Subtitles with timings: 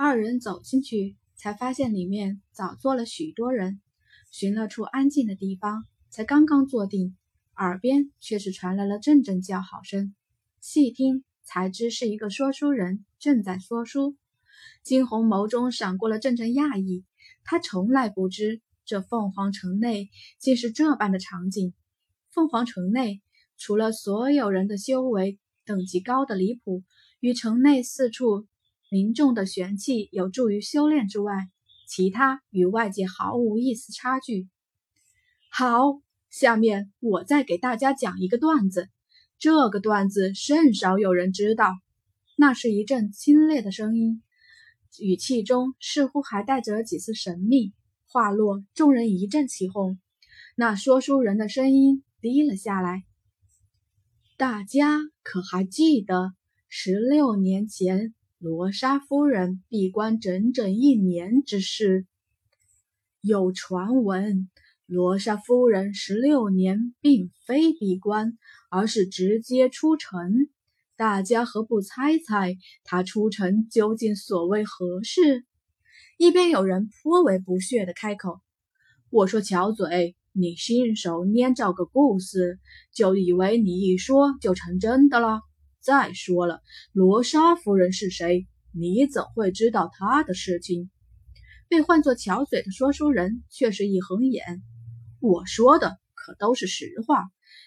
[0.00, 3.80] 二人走进去，才发现里面早坐了许多人。
[4.30, 7.16] 寻了处安静的地方，才刚刚坐定，
[7.56, 10.14] 耳边却是传来了阵阵叫好声。
[10.60, 14.16] 细听才知是一个说书人正在说书。
[14.84, 17.04] 金红眸中闪过了阵阵讶异，
[17.42, 21.74] 他从来不知这凤凰城内竟是这般的场景。
[22.30, 23.20] 凤凰城内
[23.56, 26.84] 除了所有人的修为等级高的离谱，
[27.18, 28.46] 与城内四处
[28.90, 31.34] 民众的玄气有助于修炼之外，
[31.86, 34.48] 其他与外界毫无一丝差距。
[35.50, 38.88] 好，下面我再给大家讲一个段子。
[39.38, 41.72] 这个段子甚少有人知道。
[42.36, 44.22] 那是一阵清冽的声音，
[45.00, 47.72] 语气中似乎还带着几丝神秘。
[48.06, 49.98] 话落，众人一阵起哄。
[50.56, 53.04] 那说书人的声音低了下来
[54.38, 56.32] ：“大家可还记得
[56.68, 62.06] 十六年前？”罗莎夫人闭关整整一年之事，
[63.20, 64.48] 有传闻，
[64.86, 68.38] 罗莎夫人十六年并非闭关，
[68.70, 70.46] 而是直接出城。
[70.94, 75.44] 大家何不猜猜她出城究竟所为何事？
[76.16, 78.38] 一边有人颇为不屑地开口
[79.10, 82.60] ：“我说巧嘴，你信手拈造个故事，
[82.94, 85.40] 就以为你一说就成真的了？”
[85.88, 86.60] 再说了，
[86.92, 88.46] 罗莎夫人是谁？
[88.72, 90.90] 你怎会知道她的事情？
[91.66, 94.60] 被唤作巧嘴的说书人却是一横眼。
[95.18, 97.24] 我说的可都是实话。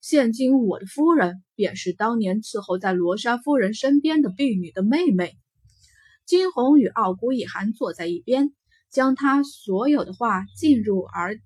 [0.00, 5.36] 现今我的夫人便是当年伺候在罗莎夫人身边的婢女的妹妹。
[6.24, 8.54] 金红与傲孤一寒坐在一边，
[8.92, 11.40] 将他所有的话尽入耳，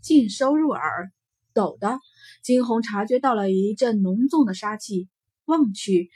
[0.00, 1.12] 尽收入耳。
[1.52, 2.00] 陡的，
[2.42, 5.10] 金红察觉到了一阵浓重的杀气。
[5.46, 6.10] 望去，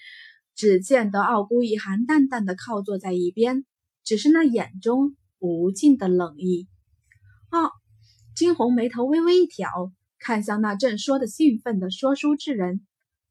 [0.54, 3.64] 只见得傲孤一寒淡淡的靠坐在一边，
[4.04, 6.68] 只是那眼中无尽的冷意。
[7.50, 7.70] 哦，
[8.36, 12.86] 金红眉头微微一挑，看向那正说的兴奋的说书之人，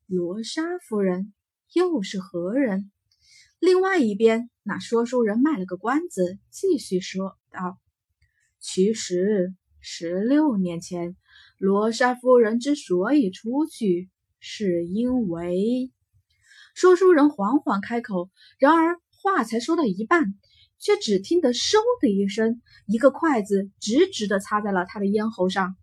[0.07, 1.33] 罗莎夫人
[1.73, 2.91] 又是何人？
[3.59, 7.77] 另外一边，那说书人卖了个关子，继续说道
[8.61, 11.17] ：“其实十六年前，
[11.57, 15.91] 罗莎夫人之所以出去。”是因为
[16.73, 20.33] 说书人缓缓开口，然而话才说到一半，
[20.79, 25.75] 却只听得“嗖”的一声，一个筷子直直的插在了他的咽喉上。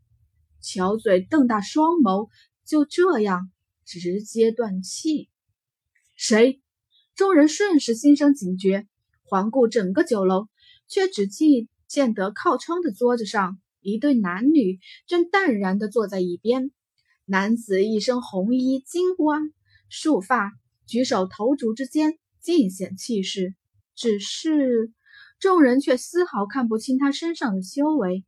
[0.62, 2.28] 巧嘴瞪大双眸，
[2.65, 3.50] 就这样
[3.84, 5.28] 直接断气。
[6.16, 6.62] 谁？
[7.15, 8.87] 众人瞬时心生警觉，
[9.22, 10.49] 环顾整个酒楼，
[10.89, 16.71] 却只记见得靠窗的桌子上，一对男女正淡然的坐在一边。
[17.28, 19.53] 男子一身红衣，金冠
[19.88, 20.53] 束发，
[20.87, 23.54] 举手投足之间尽显气势。
[23.97, 24.92] 只是
[25.41, 28.25] 众人却丝毫看不清他身上的修为。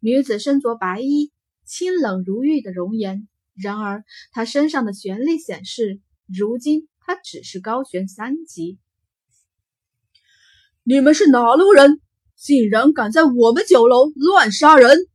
[0.00, 1.30] 女子身着白衣，
[1.66, 3.28] 清冷如玉的容颜。
[3.54, 8.78] 然而她身上的玄力显示，如今她只是高悬三级。
[10.84, 12.00] 你们是哪路人？
[12.34, 15.08] 竟然敢在我们酒楼乱杀人！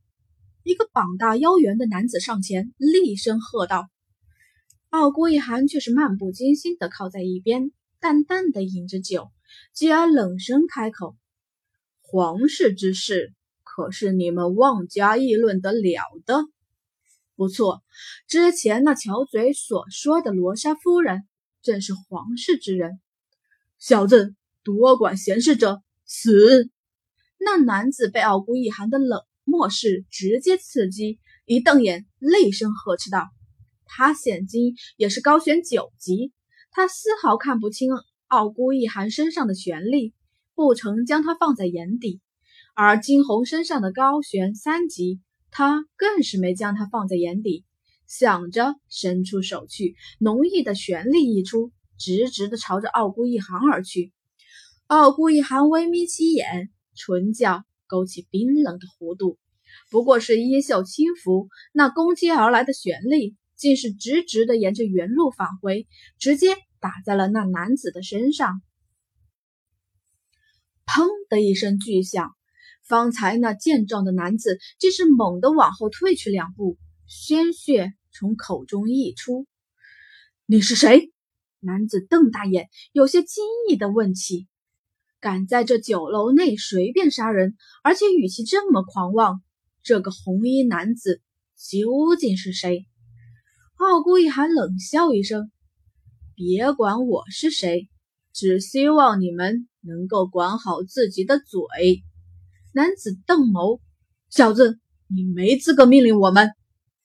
[0.63, 3.89] 一个膀大腰圆的男子上前，厉声喝道
[4.91, 9.29] ：“傲孤一寒却是漫不经心的靠在一边，淡淡的饮着酒，
[9.73, 11.17] 继而冷声开口
[11.99, 13.33] ：‘皇室之事，
[13.65, 16.45] 可是你们妄加议论得了的？
[17.35, 17.83] 不错，
[18.25, 21.23] 之前那巧嘴所说的罗莎夫人，
[21.61, 23.01] 正是皇室之人。
[23.79, 26.69] 小子，多管闲事者，死！’
[27.37, 33.29] 那男子被傲孤一寒的冷。”末世直接刺激，一瞪眼，厉声呵斥道
[33.85, 36.31] ：“他现今也是高悬九级，
[36.71, 37.89] 他丝毫看不清
[38.27, 40.13] 傲孤一寒身上的玄力，
[40.55, 42.19] 不曾将他放在眼底；
[42.73, 45.19] 而金红身上的高悬三级，
[45.51, 47.65] 他更是没将他放在眼底。
[48.07, 54.11] 想着伸出手去，浓郁的玄力一出，直直的朝着傲孤一寒而去。
[54.87, 57.63] 傲孤一寒微眯起眼，唇角。
[57.93, 59.37] 勾起冰冷的弧度，
[59.91, 65.85] 不过是衣袖轻拂，那攻击而来的旋力竟是直直的沿着原路返回，
[66.17, 68.63] 直接打在了那男子的身上。
[70.87, 72.31] 砰的一声巨响，
[72.81, 79.45] 方才那健壮的男子竟是猛地往后退去两步，鲜血从口中溢出。
[80.47, 81.13] 你是谁？
[81.59, 84.47] 男子瞪大眼，有些惊异的问起。
[85.23, 89.41] 敢在这酒楼内随便杀人，而且语气这么狂妄，
[89.81, 91.21] 这个红衣男子
[91.55, 92.85] 究竟是谁？
[93.77, 95.49] 傲孤一寒冷笑一声
[96.35, 97.87] ：“别管我是谁，
[98.33, 102.03] 只希望你们能够管好自己的嘴。
[102.73, 103.79] 男子瞪眸
[104.29, 104.77] ：“小子，
[105.07, 106.49] 你没资格命令我们。”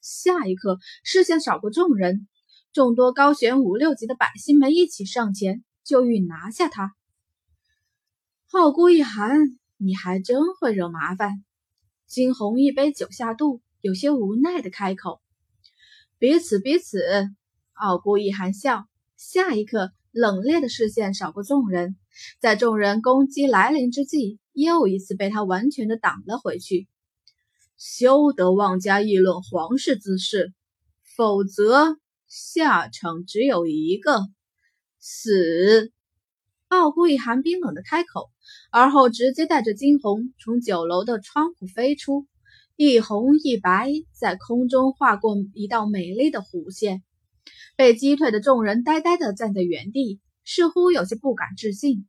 [0.03, 2.27] 下一刻，视线扫过众人，
[2.73, 6.98] 众多高悬五六级的百姓们一起上前，就欲拿下他。
[8.53, 11.45] 傲孤一寒，你还真会惹麻烦。
[12.07, 15.21] 惊鸿一杯酒下肚，有些无奈的开口
[16.19, 17.03] ：“彼此彼此。”
[17.77, 18.87] 傲孤一寒笑，
[19.19, 21.97] 下一刻，冷冽的视线扫过众人，
[22.41, 26.89] 在众人攻击来临之际，又一次被他完全的挡了回去。
[27.77, 30.55] 休得妄加议论皇室之事，
[31.15, 34.23] 否则下场只有一个
[34.99, 35.93] 死。
[36.69, 38.31] 傲孤一寒冰冷的开口，
[38.71, 42.27] 而后直接带着惊鸿从酒楼的窗户飞出，
[42.77, 47.03] 一红一白在空中划过一道美丽的弧线。
[47.77, 52.07] 被击退的众人呆呆地站在原地，似乎有些不敢置信。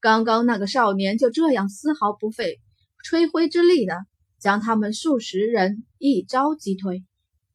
[0.00, 2.60] 刚刚那个少年就这样丝毫不费
[3.04, 3.94] 吹灰之力的。
[4.40, 7.04] 将他们数十人一招击退，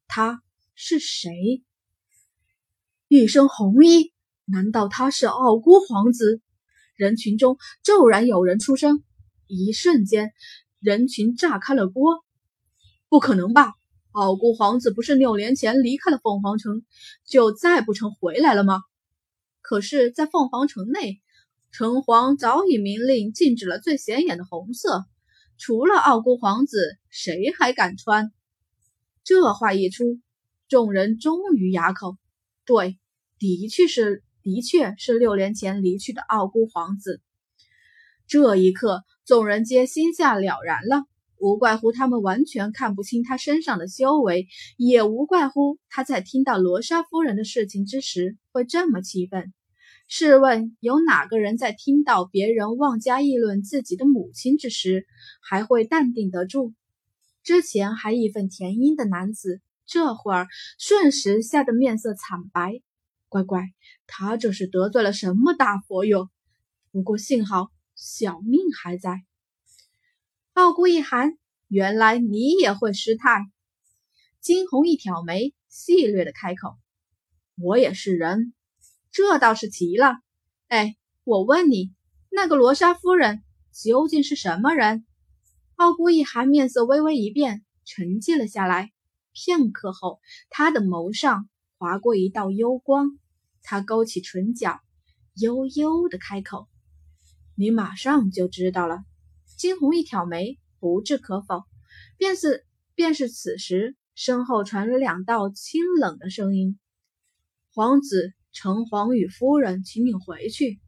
[0.06, 0.40] 他
[0.76, 1.64] 是谁？
[3.08, 4.12] 一身红衣，
[4.44, 6.40] 难道他是傲孤皇子？
[6.96, 9.04] 人群中骤然有人出声，
[9.46, 10.32] 一瞬间，
[10.80, 12.24] 人群炸开了锅。
[13.08, 13.74] 不可能吧？
[14.12, 16.84] 傲孤皇子不是六年前离开了凤凰城，
[17.26, 18.80] 就再不曾回来了吗？
[19.60, 21.20] 可是，在凤凰城内，
[21.70, 25.04] 城隍早已明令禁止了最显眼的红色。
[25.58, 28.32] 除了傲孤皇子，谁还敢穿？
[29.22, 30.20] 这话一出，
[30.68, 32.16] 众人终于哑口。
[32.64, 32.98] 对，
[33.38, 37.20] 的确是，的确是六年前离去的傲孤皇子。
[38.28, 41.02] 这一刻，众人皆心下了然了。
[41.40, 44.46] 无怪乎他们完全看不清他身上的修为，
[44.76, 49.52] 也无怪乎他在听到罗莎夫人的事情之时会这么气愤。
[50.06, 55.08] 试问，有哪个人在听到别人妄加议论自己的母亲之时，
[55.42, 56.72] 还会淡定得住？
[57.42, 60.46] 之前还义愤填膺的男子，这会儿
[60.78, 62.80] 瞬时吓得面色惨白。
[63.28, 63.72] 乖乖，
[64.06, 66.30] 他这是得罪了什么大佛哟？
[66.90, 69.24] 不过幸好小命还在。
[70.52, 71.36] 傲孤一寒，
[71.68, 73.50] 原来你也会失态。
[74.40, 76.76] 惊鸿一挑眉，戏谑的开口
[77.60, 78.54] ：“我也是人。”
[79.10, 80.18] 这倒是奇了，
[80.68, 81.92] 哎，我问你，
[82.30, 85.06] 那个罗莎夫人究竟是什么人？
[85.74, 88.92] 傲孤一寒面色微微一变，沉寂了下来。
[89.32, 93.18] 片刻后，他的眸上划过一道幽光，
[93.62, 94.80] 他勾起唇角，
[95.34, 96.68] 悠悠的开口
[97.54, 99.04] ：“你马上就知道了。”
[99.56, 101.64] 惊鸿一挑眉，不置可否。
[102.16, 102.64] 便是，
[102.94, 106.78] 便是此时，身后传来两道清冷的声音
[107.74, 110.80] ：“皇子。”城隍与夫人，请你回去。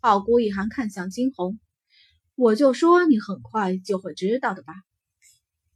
[0.00, 1.60] 傲孤一寒看向惊鸿，
[2.34, 4.74] 我就说你很快就会知道的吧。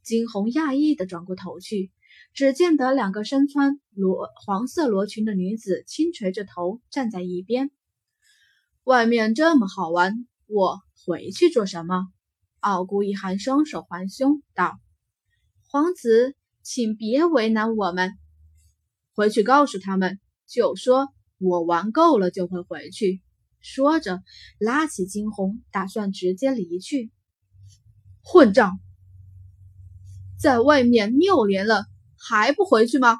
[0.03, 1.93] 惊鸿讶异的转过头去，
[2.33, 7.71] 只见得两个身穿罗黄色罗裙的女子轻垂着头站在一边。
[8.83, 12.07] 外面这么好玩，我回去做什么？
[12.59, 14.79] 傲孤一寒双手环胸道
[15.69, 18.17] ：“皇子，请别为难我们，
[19.13, 21.09] 回去告诉他们，就说。”
[21.41, 23.21] 我玩够了就会回去。
[23.61, 24.21] 说着，
[24.57, 27.13] 拉起惊鸿，打算直接离去。
[28.21, 28.77] 混账！
[30.37, 31.85] 在外面六年了，
[32.19, 33.17] 还不回去吗？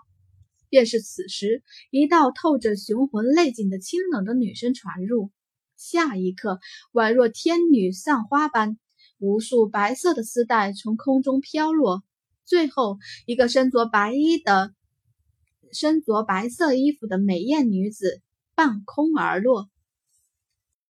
[0.69, 5.31] 便是此时，一道透着雄浑泪劲的清冷的女声传入。
[5.75, 6.59] 下一刻，
[6.93, 8.77] 宛若天女散花般，
[9.17, 12.03] 无数白色的丝带从空中飘落，
[12.45, 14.73] 最后一个身着白衣的。
[15.71, 18.21] 身着白色衣服的美艳女子
[18.55, 19.69] 半空而落。